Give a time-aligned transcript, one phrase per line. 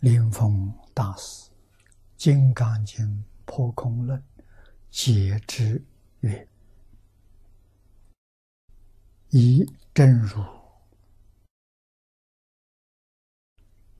[0.00, 1.50] 灵峰大师
[2.18, 4.22] 《金刚经破空论》
[4.90, 5.82] 解之
[6.20, 6.46] 曰
[9.32, 9.64] ：“以
[9.94, 10.44] 真如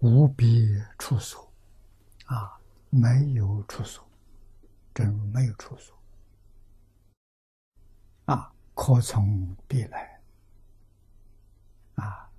[0.00, 0.46] 无别
[0.98, 1.50] 处所，
[2.26, 2.60] 啊，
[2.90, 4.06] 没有处所，
[4.94, 5.98] 真如没有处所，
[8.26, 10.20] 啊，可从必来，
[11.94, 12.30] 啊，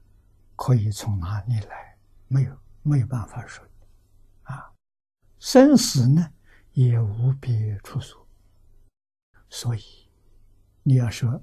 [0.55, 1.97] 可以从哪里来？
[2.27, 2.55] 没有。”
[2.89, 3.63] 没有办法说，
[4.43, 4.73] 啊，
[5.37, 6.33] 生死呢
[6.73, 8.27] 也无别处所，
[9.47, 10.09] 所以
[10.81, 11.39] 你要说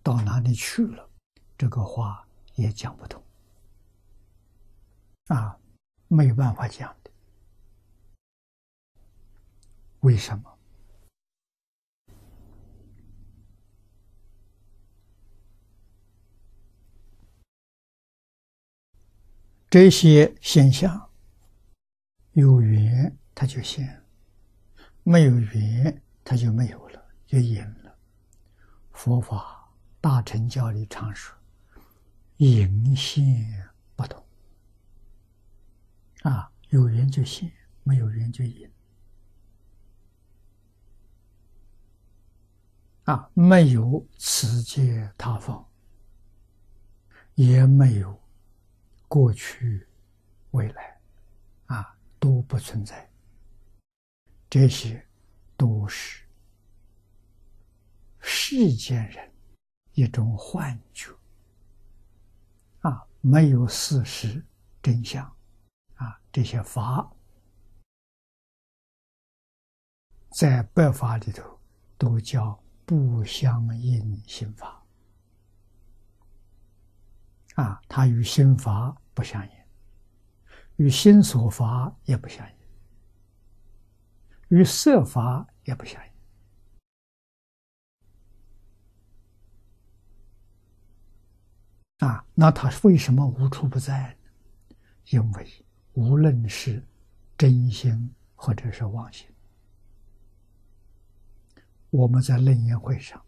[0.00, 1.10] 到哪里去了，
[1.58, 3.20] 这个话也讲不通，
[5.26, 5.58] 啊，
[6.06, 7.10] 没有办法讲的。
[10.00, 10.58] 为什么？
[19.70, 21.08] 这些现象
[22.32, 23.86] 有缘，它就现；
[25.04, 27.96] 没有缘，它就没有了，就隐了。
[28.90, 31.38] 佛法大乘教里常说
[32.38, 34.20] ：“隐现不同。”
[36.22, 37.48] 啊，有缘就现，
[37.84, 38.68] 没有缘就隐。
[43.04, 45.64] 啊，没有此界他方，
[47.36, 48.20] 也没有。
[49.10, 49.88] 过去、
[50.52, 51.00] 未来，
[51.66, 53.10] 啊，都不存在。
[54.48, 55.04] 这些
[55.56, 56.24] 都是
[58.20, 59.32] 世间人
[59.94, 61.12] 一种幻觉，
[62.82, 64.40] 啊，没有事实
[64.80, 65.26] 真相，
[65.96, 67.12] 啊，这些法
[70.30, 71.58] 在百法里头
[71.98, 74.79] 都叫不相应心法。
[77.60, 79.52] 啊，它与心法不相应，
[80.76, 82.54] 与心所法也不相应，
[84.48, 86.10] 与色法也不相应。
[92.08, 94.14] 啊，那它为什么无处不在呢？
[95.10, 96.82] 因为无论是
[97.36, 99.28] 真心或者是妄心，
[101.90, 103.22] 我们在楞严会上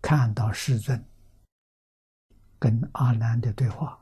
[0.00, 1.06] 看到世尊。
[2.58, 3.98] 跟阿难的对话，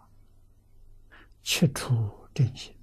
[1.42, 2.74] 切出真心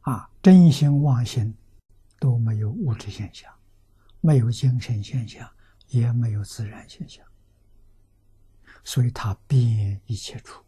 [0.00, 1.54] 啊，真心妄心
[2.18, 3.52] 都没有物质现象，
[4.20, 5.48] 没有精神现象，
[5.88, 7.26] 也没有自然现象，
[8.84, 10.64] 所以他变一切处，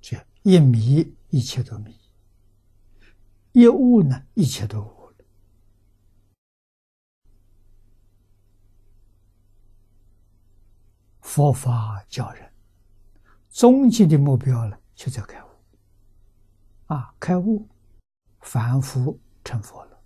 [0.00, 1.94] 这一迷一切都迷，
[3.52, 4.97] 一悟呢一切都悟。
[11.38, 12.52] 佛法教人，
[13.48, 15.48] 终极的目标呢，就在开悟。
[16.86, 17.64] 啊，开悟，
[18.40, 20.00] 凡夫成佛了。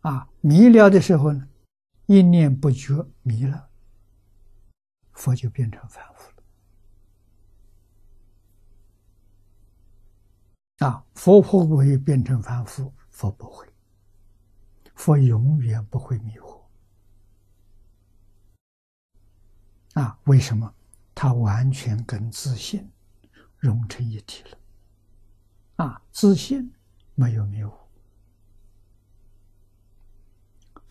[0.00, 1.48] 啊，迷了的时候呢，
[2.04, 3.70] 一念不觉迷了，
[5.12, 6.30] 佛就变成凡夫
[10.80, 10.86] 了。
[10.86, 12.92] 啊，佛会不会变成凡夫？
[13.08, 13.66] 佛不会，
[14.94, 16.61] 佛永远不会迷惑。
[19.94, 20.72] 啊，为什么？
[21.14, 22.90] 他完全跟自信
[23.58, 24.58] 融成一体了。
[25.84, 26.72] 啊，自信
[27.14, 27.72] 没有迷雾，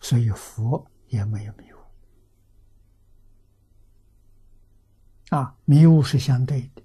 [0.00, 1.76] 所以佛也没有迷雾。
[5.36, 6.82] 啊，迷雾是相对的，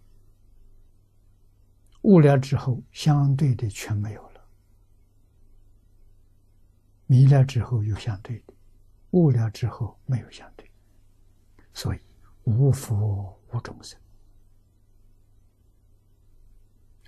[2.01, 4.41] 悟了之后，相对的全没有了；
[7.05, 8.53] 迷了之后有相对的，
[9.11, 10.66] 悟了之后没有相对，
[11.77, 11.99] 所以。
[12.49, 13.99] 无佛无众生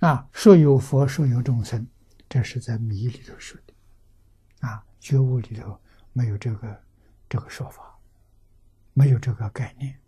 [0.00, 1.86] 啊，说有佛，说有众生，
[2.28, 5.80] 这是在迷里头说的啊，觉悟里头
[6.12, 6.84] 没有这个
[7.26, 7.98] 这个说法，
[8.92, 9.98] 没有这个概念。